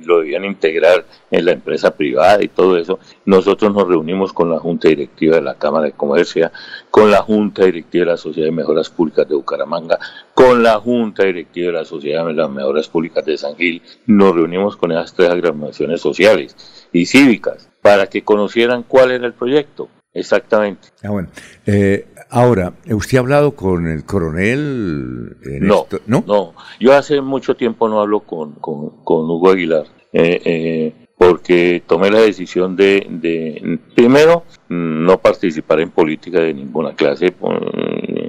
lo 0.04 0.21
debían 0.21 0.45
integrar 0.45 1.04
en 1.30 1.45
la 1.45 1.52
empresa 1.52 1.95
privada 1.97 2.42
y 2.42 2.49
todo 2.49 2.76
eso, 2.76 2.99
nosotros 3.25 3.73
nos 3.73 3.87
reunimos 3.87 4.33
con 4.33 4.50
la 4.50 4.59
Junta 4.59 4.88
Directiva 4.88 5.37
de 5.37 5.42
la 5.42 5.54
Cámara 5.54 5.87
de 5.87 5.92
Comercio, 5.92 6.50
con 6.90 7.11
la 7.11 7.23
Junta 7.23 7.64
Directiva 7.64 8.06
de 8.06 8.11
la 8.12 8.16
Sociedad 8.16 8.47
de 8.47 8.52
Mejoras 8.52 8.90
Públicas 8.90 9.28
de 9.28 9.35
Bucaramanga, 9.35 9.99
con 10.35 10.62
la 10.62 10.80
Junta 10.80 11.25
Directiva 11.25 11.68
de 11.68 11.78
la 11.78 11.85
Sociedad 11.85 12.26
de 12.26 12.33
las 12.33 12.50
Mejoras 12.50 12.88
Públicas 12.88 13.25
de 13.25 13.38
San 13.38 13.56
Gil, 13.56 13.83
nos 14.06 14.35
reunimos 14.35 14.76
con 14.76 14.92
esas 14.92 15.14
tres 15.14 15.30
agremiaciones 15.30 16.00
sociales 16.00 16.56
y 16.92 17.06
cívicas 17.06 17.71
para 17.83 18.06
que 18.06 18.25
conocieran 18.25 18.83
cuál 18.83 19.12
era 19.12 19.26
el 19.26 19.35
proyecto 19.35 19.88
Exactamente. 20.16 20.88
Ah, 21.02 21.11
bueno. 21.11 21.28
Eh, 21.66 22.06
ahora, 22.30 22.75
¿usted 22.90 23.18
ha 23.18 23.21
hablado 23.21 23.54
con 23.54 23.87
el 23.87 24.04
coronel? 24.04 25.37
no, 25.61 25.87
no, 26.06 26.25
no. 26.26 26.54
Yo 26.80 26.95
hace 26.95 27.21
mucho 27.21 27.56
tiempo 27.56 27.88
no 27.88 28.00
hablo 28.00 28.21
con, 28.21 28.52
con, 28.52 29.30
Hugo 29.30 29.50
Aguilar. 29.50 29.87
Eh, 30.12 30.40
eh, 30.45 30.92
porque 31.18 31.83
tomé 31.87 32.11
la 32.11 32.21
decisión 32.21 32.76
de, 32.76 33.06
de, 33.09 33.78
primero, 33.95 34.45
no 34.68 35.18
participar 35.18 35.80
en 35.80 35.90
política 35.90 36.40
de 36.40 36.52
ninguna 36.52 36.95
clase, 36.95 37.35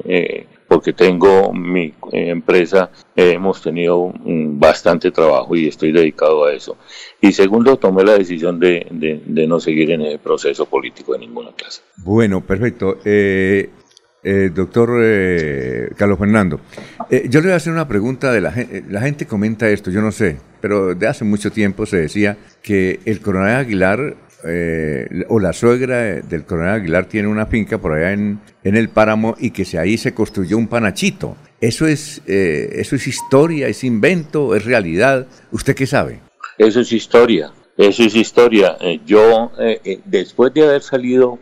eh, 0.06 0.46
porque 0.68 0.94
tengo 0.94 1.51
mi 1.54 1.94
empresa, 2.12 2.89
hemos 3.16 3.62
tenido 3.62 4.13
bastante 4.24 5.12
trabajo 5.12 5.56
y 5.56 5.68
estoy 5.68 5.92
dedicado 5.92 6.46
a 6.46 6.54
eso. 6.54 6.77
Y 7.20 7.34
segundo, 7.34 7.77
tomé 7.77 8.04
la 8.04 8.18
decisión 8.18 8.60
de, 8.60 8.88
de, 8.89 9.48
no 9.48 9.60
seguir 9.60 9.92
en 9.92 10.01
el 10.01 10.20
proceso 10.20 10.66
político 10.66 11.13
de 11.13 11.20
ninguna 11.20 11.51
clase. 11.51 11.82
Bueno, 11.98 12.42
perfecto. 12.42 13.00
Eh, 13.04 13.70
eh, 14.29 14.51
doctor 14.53 15.00
eh, 15.01 15.89
Carlos 15.96 16.19
Fernando, 16.19 16.60
yo 17.10 17.39
le 17.39 17.48
voy 17.48 17.53
a 17.53 17.55
hacer 17.55 17.72
una 17.72 17.88
pregunta 17.88 18.34
de 18.34 18.41
la 18.41 18.51
gente. 18.51 18.84
La 18.89 19.00
gente 19.00 19.25
comenta 19.25 19.69
esto, 19.69 19.89
yo 19.89 20.01
no 20.01 20.12
sé, 20.12 20.38
pero 20.60 20.93
de 20.96 21.07
hace 21.07 21.24
mucho 21.24 21.50
tiempo 21.50 21.86
se 21.86 21.98
decía 21.98 22.38
que 22.62 23.00
el 23.05 23.22
coronel 23.22 23.55
Aguilar 23.55 24.15
eh, 24.43 25.24
o 25.29 25.39
la 25.39 25.53
suegra 25.53 26.22
del 26.22 26.43
coronel 26.43 26.74
Aguilar 26.74 27.05
tiene 27.05 27.27
una 27.27 27.46
finca 27.46 27.79
por 27.79 27.93
allá 27.93 28.12
en, 28.12 28.39
el 28.63 28.89
páramo 28.89 29.36
y 29.39 29.51
que 29.51 29.63
se, 29.63 29.79
ahí 29.79 29.98
se 29.98 30.13
construyó 30.13 30.57
un 30.57 30.67
panachito. 30.67 31.38
¿Eso 31.62 31.88
es, 31.88 32.22
eh, 32.27 32.69
¿Eso 32.74 32.98
es 32.98 33.07
historia, 33.07 33.67
es 33.67 33.86
invento, 33.86 34.55
es 34.55 34.65
realidad? 34.65 35.25
¿Usted 35.51 35.74
qué 35.74 35.88
sabe? 35.88 36.19
Eso 36.57 36.81
es 36.81 36.91
historia. 36.91 37.51
Eso 37.77 38.03
es 38.03 38.15
historia. 38.15 38.75
Eh, 38.81 39.00
yo, 39.05 39.51
después 40.05 40.53
de 40.53 40.63
haber 40.63 40.81
salido 40.81 41.39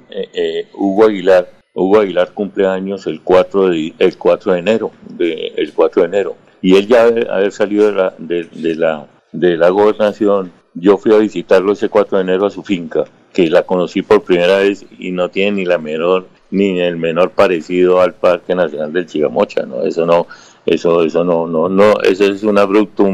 Hugo 0.73 1.05
Aguilar, 1.05 1.49
Hugo 1.75 1.99
Aguilar 1.99 2.31
cumple 2.33 2.65
años 2.65 3.05
el 3.05 3.21
4 3.21 3.69
de, 3.69 3.93
el 3.99 4.17
4 4.17 4.53
de 4.53 4.59
enero, 4.59 4.91
el 5.19 5.73
4 5.73 6.01
de 6.01 6.07
enero, 6.07 6.35
y 6.61 6.75
él 6.77 6.87
ya 6.87 7.03
haber, 7.03 7.51
salido 7.51 7.87
de 7.87 7.91
la, 7.91 8.13
de 8.17 8.75
la, 8.75 9.05
de 9.31 9.57
la 9.57 9.69
gobernación 9.69 10.51
yo 10.75 10.97
fui 10.97 11.13
a 11.13 11.17
visitarlo 11.17 11.71
ese 11.71 11.89
4 11.89 12.17
de 12.17 12.23
enero 12.23 12.45
a 12.45 12.49
su 12.49 12.63
finca, 12.63 13.05
que 13.33 13.49
la 13.49 13.63
conocí 13.63 14.01
por 14.01 14.23
primera 14.23 14.57
vez 14.57 14.85
y 14.99 15.11
no 15.11 15.29
tiene 15.29 15.57
ni 15.57 15.65
la 15.65 15.77
menor 15.77 16.27
ni 16.51 16.79
el 16.79 16.95
menor 16.95 17.31
parecido 17.31 17.99
al 18.01 18.13
Parque 18.13 18.55
Nacional 18.55 18.93
del 18.93 19.07
Chigamocha, 19.07 19.65
¿no? 19.65 19.81
Eso 19.81 20.05
no, 20.05 20.27
eso, 20.65 21.03
eso 21.03 21.23
no, 21.23 21.47
no, 21.47 21.67
no, 21.67 21.99
eso 22.01 22.25
es 22.25 22.43
un 22.43 22.57
abrupto, 22.57 23.09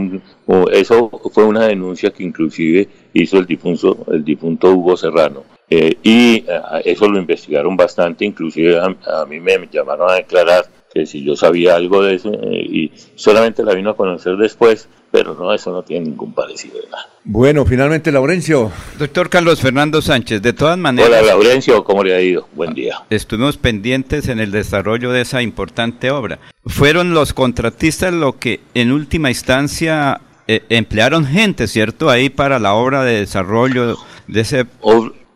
eso 0.71 1.09
fue 1.31 1.45
una 1.45 1.65
denuncia 1.65 2.11
que 2.11 2.23
inclusive 2.23 2.87
hizo 3.13 3.37
el 3.37 3.45
difunto, 3.45 4.05
el 4.11 4.23
difunto 4.23 4.71
Hugo 4.71 4.97
Serrano. 4.97 5.43
Eh, 5.73 5.97
y 6.03 6.35
eh, 6.35 6.61
eso 6.83 7.07
lo 7.07 7.17
investigaron 7.17 7.77
bastante, 7.77 8.25
inclusive 8.25 8.77
a, 8.77 9.25
mí 9.25 9.39
me 9.39 9.57
llamaron 9.71 10.11
a 10.11 10.15
declarar 10.15 10.65
que 10.93 11.05
si 11.05 11.23
yo 11.23 11.37
sabía 11.37 11.77
algo 11.77 12.03
de 12.03 12.15
eso 12.15 12.29
eh, 12.33 12.59
y 12.59 12.91
solamente 13.15 13.63
la 13.63 13.73
vino 13.73 13.91
a 13.91 13.95
conocer 13.95 14.35
después, 14.35 14.89
pero 15.11 15.33
no, 15.33 15.53
eso 15.53 15.71
no 15.71 15.81
tiene 15.81 16.09
ningún 16.09 16.33
parecido 16.33 16.75
nada. 16.91 17.07
Bueno, 17.23 17.65
finalmente, 17.65 18.11
Laurencio. 18.11 18.69
Doctor 18.99 19.29
Carlos 19.29 19.61
Fernando 19.61 20.01
Sánchez, 20.01 20.41
de 20.41 20.51
todas 20.51 20.77
maneras. 20.77 21.09
Hola, 21.09 21.21
Laurencio, 21.21 21.85
¿cómo 21.85 22.03
le 22.03 22.15
ha 22.15 22.21
ido? 22.21 22.49
Buen 22.51 22.73
día. 22.73 22.97
Estuvimos 23.09 23.55
pendientes 23.55 24.27
en 24.27 24.41
el 24.41 24.51
desarrollo 24.51 25.13
de 25.13 25.21
esa 25.21 25.41
importante 25.41 26.11
obra. 26.11 26.39
¿Fueron 26.65 27.13
los 27.13 27.31
contratistas 27.31 28.13
lo 28.13 28.37
que 28.37 28.59
en 28.73 28.91
última 28.91 29.29
instancia 29.29 30.19
eh, 30.49 30.63
emplearon 30.67 31.25
gente, 31.25 31.69
¿cierto? 31.69 32.09
Ahí 32.09 32.29
para 32.29 32.59
la 32.59 32.73
obra 32.73 33.05
de 33.05 33.21
desarrollo 33.21 33.95
de 34.27 34.41
ese 34.41 34.65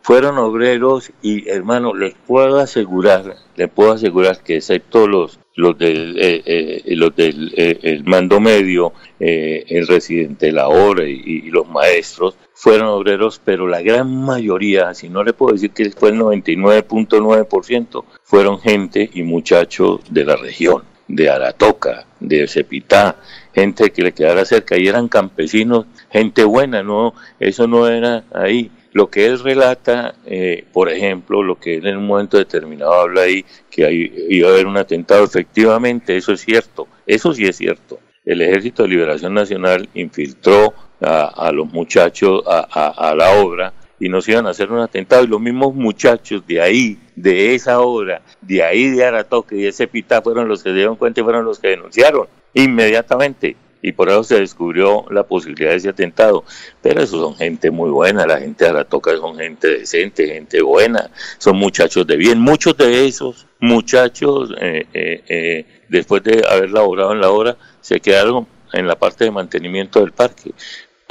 fueron 0.05 0.37
obreros 0.37 1.11
y 1.23 1.49
hermano, 1.49 1.95
les 1.95 2.13
puedo 2.13 2.59
asegurar, 2.59 3.37
les 3.55 3.67
puedo 3.71 3.93
asegurar 3.93 4.37
que 4.43 4.57
excepto 4.57 5.07
los 5.07 5.39
los 5.55 5.75
del, 5.79 6.15
eh, 6.19 6.43
eh, 6.45 6.95
los 6.95 7.15
del 7.15 7.51
eh, 7.57 7.79
el 7.81 8.03
mando 8.03 8.39
medio, 8.39 8.93
el 9.17 9.87
residente 9.87 10.47
de 10.47 10.51
la 10.51 10.67
obra 10.67 11.05
y, 11.07 11.49
los 11.49 11.67
maestros, 11.67 12.35
fueron 12.53 12.89
obreros, 12.89 13.41
pero 13.43 13.67
la 13.67 13.81
gran 13.81 14.15
mayoría, 14.15 14.93
si 14.93 15.09
no 15.09 15.23
le 15.23 15.33
puedo 15.33 15.53
decir 15.53 15.71
que 15.71 15.89
fue 15.89 16.09
el 16.09 16.19
99.9%, 16.19 18.03
fueron 18.23 18.59
gente 18.59 19.09
y 19.11 19.23
muchachos 19.23 20.01
de 20.07 20.23
la 20.23 20.35
región, 20.35 20.83
de 21.07 21.31
Aratoca, 21.31 22.05
de 22.19 22.47
Cepitá, 22.47 23.15
gente 23.55 23.89
que 23.89 24.03
le 24.03 24.11
quedara 24.11 24.45
cerca, 24.45 24.77
y 24.77 24.87
eran 24.87 25.07
campesinos, 25.07 25.87
gente 26.11 26.43
buena, 26.43 26.83
no, 26.83 27.15
eso 27.39 27.65
no 27.65 27.87
era 27.87 28.23
ahí 28.33 28.69
lo 28.95 29.09
que 29.09 29.25
él 29.25 29.37
relata, 29.39 30.15
eh, 30.25 30.63
por 30.71 30.87
ejemplo, 30.87 31.43
lo 31.43 31.59
que 31.59 31.75
él 31.75 31.85
en 31.85 31.97
un 31.97 32.07
momento 32.07 32.37
determinado 32.37 32.93
habla 32.93 33.23
ahí, 33.23 33.43
que 33.69 34.09
iba 34.29 34.47
a 34.47 34.53
haber 34.53 34.67
un 34.67 34.77
atentado, 34.77 35.25
efectivamente, 35.25 36.15
eso 36.15 36.31
es 36.31 36.39
cierto, 36.39 36.87
eso 37.05 37.33
sí 37.33 37.45
es 37.45 37.57
cierto. 37.57 37.99
El 38.23 38.39
Ejército 38.39 38.83
de 38.83 38.89
Liberación 38.89 39.33
Nacional 39.33 39.89
infiltró 39.95 40.73
a, 41.01 41.51
los 41.53 41.73
muchachos 41.73 42.41
a, 42.47 43.13
la 43.17 43.31
obra 43.31 43.73
y 43.99 44.07
nos 44.07 44.29
iban 44.29 44.47
a 44.47 44.51
hacer 44.51 44.71
un 44.71 44.79
atentado 44.79 45.25
y 45.25 45.27
los 45.27 45.41
mismos 45.41 45.75
muchachos 45.75 46.47
de 46.47 46.61
ahí, 46.61 46.97
de 47.17 47.53
esa 47.53 47.81
obra, 47.81 48.21
de 48.39 48.63
ahí 48.63 48.91
de 48.91 49.03
Aratoque 49.03 49.57
y 49.57 49.63
de 49.63 49.67
ese 49.67 49.87
Pita 49.87 50.21
fueron 50.21 50.47
los 50.47 50.63
que 50.63 50.69
se 50.69 50.75
dieron 50.75 50.95
cuenta 50.95 51.19
y 51.19 51.23
fueron 51.25 51.43
los 51.43 51.59
que 51.59 51.67
denunciaron 51.67 52.27
inmediatamente 52.53 53.57
y 53.81 53.91
por 53.91 54.09
eso 54.09 54.23
se 54.23 54.39
descubrió 54.39 55.05
la 55.11 55.23
posibilidad 55.23 55.71
de 55.71 55.77
ese 55.77 55.89
atentado. 55.89 56.43
Pero 56.81 57.01
eso 57.01 57.19
son 57.19 57.35
gente 57.35 57.71
muy 57.71 57.89
buena, 57.89 58.25
la 58.25 58.39
gente 58.39 58.65
de 58.65 58.71
Aratoca 58.71 59.15
son 59.17 59.37
gente 59.37 59.67
decente, 59.67 60.27
gente 60.27 60.61
buena, 60.61 61.11
son 61.37 61.57
muchachos 61.57 62.07
de 62.07 62.17
bien. 62.17 62.39
Muchos 62.39 62.75
de 62.77 63.07
esos 63.07 63.45
muchachos, 63.59 64.51
eh, 64.59 64.87
eh, 64.93 65.23
eh, 65.27 65.65
después 65.89 66.23
de 66.23 66.43
haber 66.49 66.71
laborado 66.71 67.13
en 67.13 67.21
la 67.21 67.29
obra, 67.29 67.57
se 67.81 67.99
quedaron 67.99 68.47
en 68.73 68.87
la 68.87 68.95
parte 68.95 69.23
de 69.25 69.31
mantenimiento 69.31 69.99
del 69.99 70.11
parque 70.11 70.51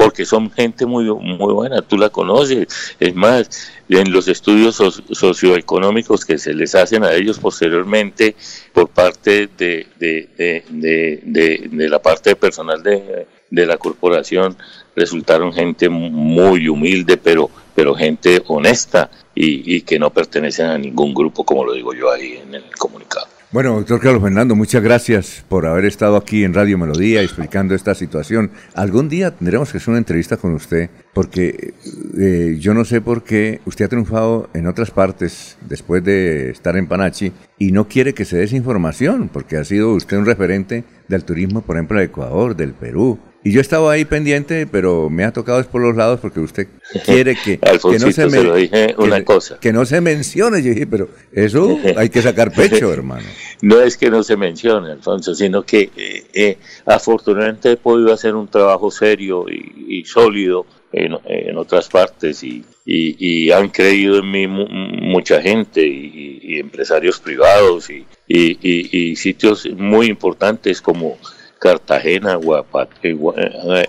porque 0.04 0.26
son 0.26 0.50
gente 0.50 0.84
muy, 0.84 1.04
muy 1.04 1.54
buena, 1.54 1.80
tú 1.80 1.96
la 1.96 2.10
conoces. 2.10 2.68
Es 3.00 3.14
más, 3.14 3.70
en 3.88 4.12
los 4.12 4.28
estudios 4.28 4.76
socioeconómicos 4.76 6.26
que 6.26 6.36
se 6.36 6.52
les 6.52 6.74
hacen 6.74 7.04
a 7.04 7.14
ellos 7.14 7.38
posteriormente 7.38 8.36
por 8.74 8.90
parte 8.90 9.48
de, 9.56 9.86
de, 9.98 10.62
de, 10.68 11.68
de 11.70 11.88
la 11.88 12.02
parte 12.02 12.36
personal 12.36 12.82
de, 12.82 13.26
la 13.50 13.78
corporación, 13.78 14.58
resultaron 14.94 15.54
gente 15.54 15.88
muy 15.88 16.68
humilde, 16.68 17.16
pero, 17.16 17.48
pero 17.74 17.94
gente 17.94 18.42
honesta 18.48 19.10
y, 19.34 19.76
y 19.76 19.80
que 19.82 19.98
no 19.98 20.10
pertenecen 20.10 20.66
a 20.66 20.76
ningún 20.76 21.14
grupo, 21.14 21.44
como 21.44 21.64
lo 21.64 21.72
digo 21.72 21.94
yo 21.94 22.12
ahí 22.12 22.42
en 22.46 22.56
el 22.56 22.64
comunicado. 22.76 23.33
Bueno, 23.54 23.74
doctor 23.74 24.00
Carlos 24.00 24.20
Fernando, 24.20 24.56
muchas 24.56 24.82
gracias 24.82 25.44
por 25.48 25.64
haber 25.64 25.84
estado 25.84 26.16
aquí 26.16 26.42
en 26.42 26.54
Radio 26.54 26.76
Melodía 26.76 27.22
explicando 27.22 27.76
esta 27.76 27.94
situación. 27.94 28.50
Algún 28.74 29.08
día 29.08 29.30
tendremos 29.30 29.70
que 29.70 29.78
hacer 29.78 29.90
una 29.90 29.98
entrevista 29.98 30.36
con 30.36 30.54
usted, 30.54 30.90
porque 31.12 31.72
eh, 32.18 32.56
yo 32.58 32.74
no 32.74 32.84
sé 32.84 33.00
por 33.00 33.22
qué 33.22 33.60
usted 33.64 33.84
ha 33.84 33.88
triunfado 33.88 34.50
en 34.54 34.66
otras 34.66 34.90
partes 34.90 35.56
después 35.60 36.02
de 36.02 36.50
estar 36.50 36.76
en 36.76 36.88
Panachi 36.88 37.32
y 37.56 37.70
no 37.70 37.86
quiere 37.86 38.12
que 38.12 38.24
se 38.24 38.38
dé 38.38 38.42
esa 38.42 38.56
información, 38.56 39.30
porque 39.32 39.56
ha 39.56 39.64
sido 39.64 39.94
usted 39.94 40.16
un 40.16 40.26
referente 40.26 40.82
del 41.06 41.22
turismo, 41.22 41.60
por 41.60 41.76
ejemplo, 41.76 42.00
de 42.00 42.06
Ecuador, 42.06 42.56
del 42.56 42.74
Perú, 42.74 43.20
Y 43.46 43.52
yo 43.52 43.60
estaba 43.60 43.92
ahí 43.92 44.06
pendiente, 44.06 44.66
pero 44.66 45.10
me 45.10 45.22
ha 45.22 45.30
tocado 45.30 45.60
es 45.60 45.66
por 45.66 45.82
los 45.82 45.94
lados 45.94 46.18
porque 46.18 46.40
usted 46.40 46.66
quiere 47.04 47.36
que, 47.36 47.58
que 47.58 47.98
no 47.98 48.10
se, 48.10 48.26
me, 48.26 48.42
dije 48.54 48.94
una 48.96 49.18
que, 49.18 49.24
cosa. 49.24 49.58
Que 49.60 49.70
no 49.70 49.84
se 49.84 50.00
mencione. 50.00 50.62
Yo 50.62 50.70
dije, 50.70 50.86
pero 50.86 51.10
eso 51.30 51.78
hay 51.98 52.08
que 52.08 52.22
sacar 52.22 52.52
pecho, 52.52 52.90
hermano. 52.90 53.26
No 53.60 53.82
es 53.82 53.98
que 53.98 54.08
no 54.08 54.22
se 54.22 54.38
mencione, 54.38 54.92
Alfonso, 54.92 55.34
sino 55.34 55.62
que 55.62 55.90
eh, 55.94 56.24
eh, 56.32 56.58
afortunadamente 56.86 57.72
he 57.72 57.76
podido 57.76 58.14
hacer 58.14 58.34
un 58.34 58.48
trabajo 58.48 58.90
serio 58.90 59.44
y, 59.50 60.02
sólido 60.06 60.64
en, 60.90 61.56
otras 61.58 61.88
partes 61.88 62.42
y, 62.42 62.64
y, 62.86 63.50
han 63.50 63.68
creído 63.68 64.20
en 64.20 64.30
mí 64.30 64.46
mucha 64.46 65.42
gente 65.42 65.86
y, 65.86 66.58
empresarios 66.58 67.20
privados 67.20 67.90
y, 67.90 69.16
sitios 69.16 69.68
muy 69.76 70.06
importantes 70.06 70.80
como 70.80 71.18
Cartagena, 71.64 72.34
Guapat, 72.34 72.90
eh, 73.02 73.86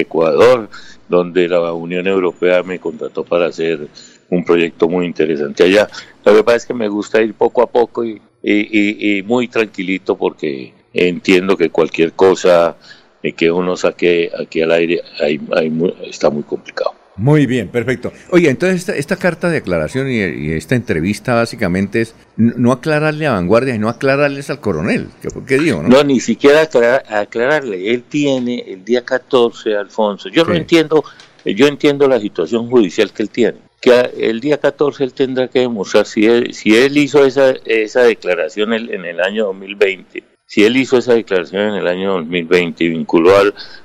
Ecuador, 0.00 0.70
donde 1.06 1.46
la 1.50 1.70
Unión 1.74 2.06
Europea 2.06 2.62
me 2.62 2.78
contrató 2.78 3.24
para 3.24 3.48
hacer 3.48 3.88
un 4.30 4.42
proyecto 4.42 4.88
muy 4.88 5.04
interesante 5.04 5.64
allá. 5.64 5.86
Lo 6.24 6.34
que 6.34 6.42
pasa 6.42 6.56
es 6.56 6.64
que 6.64 6.72
me 6.72 6.88
gusta 6.88 7.20
ir 7.20 7.34
poco 7.34 7.60
a 7.60 7.66
poco 7.66 8.06
y, 8.06 8.22
muy 9.26 9.48
tranquilito 9.48 10.16
porque 10.16 10.72
entiendo 10.94 11.58
que 11.58 11.68
cualquier 11.68 12.14
cosa 12.14 12.74
que 13.36 13.50
uno 13.50 13.76
saque 13.76 14.30
aquí 14.40 14.62
al 14.62 14.72
aire 14.72 15.02
está 16.06 16.30
muy 16.30 16.42
complicado. 16.42 17.03
Muy 17.16 17.46
bien, 17.46 17.68
perfecto. 17.68 18.12
Oye, 18.30 18.50
entonces 18.50 18.88
esta, 18.88 19.16
carta 19.16 19.48
de 19.48 19.58
aclaración 19.58 20.10
y, 20.10 20.52
esta 20.52 20.74
entrevista 20.74 21.34
básicamente 21.34 22.00
es 22.00 22.14
no 22.36 22.72
aclararle 22.72 23.26
a 23.26 23.32
Vanguardia 23.32 23.74
y 23.74 23.78
no 23.78 23.88
aclararles 23.88 24.50
al 24.50 24.60
coronel. 24.60 25.08
¿Qué, 25.22 25.28
qué 25.46 25.58
digo, 25.58 25.82
no? 25.82 25.88
No, 25.88 26.04
ni 26.04 26.18
siquiera 26.20 26.62
aclararle. 26.62 27.92
Él 27.92 28.02
tiene 28.02 28.64
el 28.66 28.84
día 28.84 29.04
14, 29.04 29.76
Alfonso. 29.76 30.28
Yo 30.28 30.44
no 30.44 30.54
entiendo, 30.54 31.04
yo 31.44 31.66
entiendo 31.68 32.08
la 32.08 32.18
situación 32.18 32.68
judicial 32.68 33.12
que 33.12 33.22
él 33.22 33.30
tiene 33.30 33.58
que 33.80 34.12
el 34.18 34.40
día 34.40 34.56
14 34.56 35.04
él 35.04 35.12
tendrá 35.12 35.48
que 35.48 35.58
demostrar 35.60 36.06
si 36.06 36.24
él, 36.24 36.54
si 36.54 36.74
él 36.74 36.96
hizo 36.96 37.22
esa, 37.26 37.50
esa 37.66 38.02
declaración 38.04 38.72
en 38.72 39.04
el 39.04 39.20
año 39.20 39.44
2020, 39.44 40.24
si 40.54 40.62
él 40.62 40.76
hizo 40.76 40.96
esa 40.96 41.14
declaración 41.14 41.62
en 41.62 41.74
el 41.74 41.88
año 41.88 42.12
2020 42.12 42.84
y 42.84 42.88
vinculó 42.90 43.32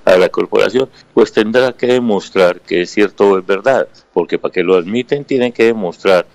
a 0.05 0.17
la 0.17 0.29
corporación, 0.29 0.87
pues 1.15 1.33
tendrá 1.33 1.73
que 1.73 1.87
demostrar 1.87 2.61
que 2.61 2.81
es 2.83 2.91
cierto 2.91 3.27
o 3.27 3.39
es 3.39 3.43
verdad, 3.47 3.87
porque 4.13 4.37
para 4.37 4.51
que 4.51 4.61
lo 4.61 4.75
admiten 4.75 5.25
tienen 5.25 5.51
que 5.51 5.63
demostrar 5.63 6.27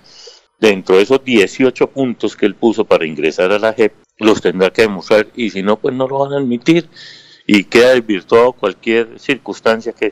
dentro 0.59 0.97
de 0.97 1.03
esos 1.03 1.23
18 1.23 1.87
puntos 1.87 2.35
que 2.35 2.47
él 2.47 2.53
puso 2.53 2.83
para 2.83 3.05
ingresar 3.05 3.53
a 3.53 3.59
la 3.59 3.71
JEP, 3.71 3.93
los 4.17 4.41
tendrá 4.41 4.71
que 4.71 4.81
demostrar 4.81 5.27
y 5.37 5.51
si 5.51 5.63
no, 5.63 5.77
pues 5.77 5.95
no 5.95 6.05
lo 6.05 6.19
van 6.19 6.33
a 6.33 6.37
admitir 6.39 6.89
y 7.47 7.63
queda 7.63 7.93
desvirtuado 7.93 8.51
cualquier 8.51 9.17
circunstancia 9.17 9.93
que, 9.93 10.11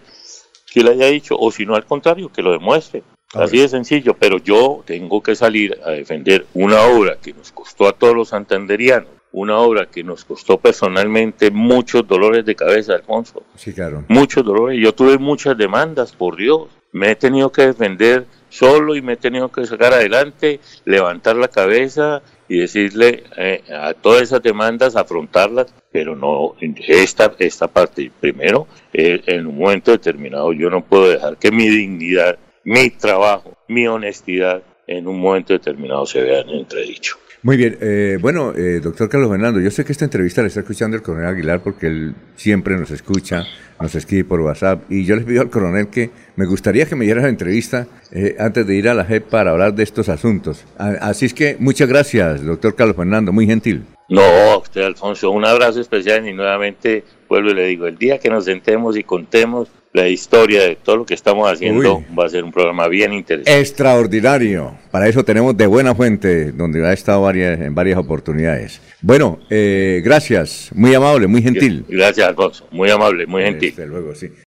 que 0.72 0.84
le 0.86 0.92
haya 0.92 1.08
dicho, 1.08 1.36
o 1.38 1.51
si 1.51 1.65
no, 1.65 1.75
al 1.75 1.86
contrario, 1.86 2.32
que 2.32 2.42
lo 2.42 2.53
demuestre. 2.53 3.03
Así 3.34 3.58
de 3.58 3.68
sencillo, 3.68 4.15
pero 4.18 4.38
yo 4.38 4.84
tengo 4.86 5.22
que 5.22 5.36
salir 5.36 5.77
a 5.84 5.89
defender 5.89 6.46
una 6.53 6.82
obra 6.84 7.18
que 7.22 7.34
nos 7.34 7.51
costó 7.51 7.89
a 7.89 7.92
todos 7.92 8.15
los 8.15 8.30
santanderianos, 8.30 9.10
una 9.33 9.57
obra 9.57 9.87
que 9.87 10.03
nos 10.03 10.23
costó 10.23 10.57
personalmente 10.57 11.51
muchos 11.51 12.07
dolores 12.07 12.45
de 12.45 12.55
cabeza, 12.55 12.93
Alfonso. 12.93 13.43
Sí, 13.55 13.73
claro. 13.73 14.05
Muchos 14.07 14.45
dolores. 14.45 14.79
Yo 14.81 14.93
tuve 14.93 15.17
muchas 15.17 15.57
demandas, 15.57 16.13
por 16.13 16.37
Dios. 16.37 16.69
Me 16.91 17.11
he 17.11 17.15
tenido 17.15 17.51
que 17.51 17.65
defender 17.65 18.25
solo 18.49 18.95
y 18.95 19.01
me 19.01 19.13
he 19.13 19.17
tenido 19.17 19.51
que 19.51 19.65
sacar 19.65 19.93
adelante, 19.93 20.59
levantar 20.85 21.35
la 21.35 21.47
cabeza 21.47 22.21
y 22.47 22.59
decirle 22.59 23.23
eh, 23.35 23.63
a 23.73 23.93
todas 23.93 24.21
esas 24.21 24.43
demandas, 24.43 24.95
afrontarlas, 24.95 25.73
pero 25.91 26.15
no 26.15 26.53
esta, 26.87 27.33
esta 27.39 27.67
parte. 27.67 28.11
Primero, 28.19 28.67
eh, 28.93 29.21
en 29.25 29.47
un 29.47 29.57
momento 29.57 29.91
determinado 29.91 30.53
yo 30.53 30.69
no 30.69 30.83
puedo 30.85 31.09
dejar 31.09 31.37
que 31.37 31.51
mi 31.51 31.67
dignidad 31.67 32.37
mi 32.63 32.89
trabajo, 32.89 33.57
mi 33.67 33.87
honestidad 33.87 34.63
en 34.87 35.07
un 35.07 35.19
momento 35.19 35.53
determinado 35.53 36.05
se 36.05 36.21
vean 36.21 36.49
entredicho. 36.49 37.17
Muy 37.43 37.57
bien, 37.57 37.77
eh, 37.81 38.17
bueno, 38.21 38.53
eh, 38.55 38.79
doctor 38.81 39.09
Carlos 39.09 39.29
Fernando, 39.29 39.59
yo 39.59 39.69
sé 39.69 39.83
que 39.83 39.91
esta 39.91 40.05
entrevista 40.05 40.41
la 40.41 40.47
está 40.47 40.62
escuchando 40.62 40.95
el 40.95 41.03
coronel 41.03 41.27
Aguilar 41.27 41.59
porque 41.62 41.88
él 41.88 42.15
siempre 42.38 42.77
nos 42.77 42.89
escucha, 42.89 43.43
nos 43.81 43.93
escribe 43.95 44.23
por 44.23 44.39
WhatsApp 44.39 44.89
y 44.89 45.03
yo 45.03 45.17
les 45.17 45.25
pido 45.25 45.41
al 45.41 45.50
coronel 45.50 45.89
que 45.89 46.09
me 46.38 46.45
gustaría 46.45 46.85
que 46.85 46.95
me 46.95 47.03
diera 47.03 47.21
la 47.21 47.27
entrevista 47.27 47.85
eh, 48.13 48.37
antes 48.39 48.65
de 48.65 48.75
ir 48.75 48.87
a 48.87 48.94
la 48.94 49.03
JEP 49.03 49.25
para 49.25 49.51
hablar 49.51 49.74
de 49.74 49.83
estos 49.83 50.07
asuntos. 50.07 50.63
Así 50.77 51.25
es 51.25 51.33
que 51.33 51.57
muchas 51.59 51.89
gracias, 51.89 52.46
doctor 52.46 52.75
Carlos 52.75 52.96
Fernando, 52.96 53.33
muy 53.33 53.46
gentil. 53.46 53.83
No, 54.07 54.59
usted 54.59 54.83
Alfonso, 54.83 55.29
un 55.29 55.44
abrazo 55.44 55.81
especial 55.81 56.25
y 56.25 56.33
nuevamente 56.33 57.03
vuelvo 57.27 57.50
y 57.50 57.55
le 57.55 57.65
digo, 57.65 57.87
el 57.87 57.98
día 57.98 58.20
que 58.20 58.29
nos 58.29 58.46
sentemos 58.46 58.96
y 58.96 59.03
contemos 59.03 59.68
la 59.94 60.08
historia 60.08 60.64
de 60.64 60.75
todo 60.75 60.98
lo 60.98 61.06
que 61.06 61.14
estamos 61.14 61.50
haciendo 61.50 62.03
va 62.18 62.25
a 62.25 62.29
ser 62.29 62.44
un 62.44 62.51
programa 62.51 62.88
bien 62.88 63.14
interesante. 63.14 63.60
Extraordinario. 63.60 64.75
Para 64.90 65.08
eso 65.08 65.24
tenemos 65.24 65.56
de 65.56 65.68
buena 65.68 65.94
fuente, 65.94 66.51
donde 66.51 66.86
ha 66.86 66.94
estado 66.94 67.22
varias, 67.22 67.62
en 67.62 67.75
varias 67.75 68.00
oportunidades. 68.00 68.82
Bueno, 69.01 69.40
eh, 69.51 70.01
gracias. 70.03 70.72
Muy 70.74 70.96
amable, 70.96 71.27
muy 71.27 71.44
gentil. 71.44 71.86
Gracias, 71.88 72.27
Alfonso. 72.27 72.68
Muy 72.72 72.90
amable, 72.90 73.27
muy 73.27 73.44
gentil. 73.44 73.70
Desde 73.70 73.86
luego, 73.86 74.16
sí. 74.16 74.29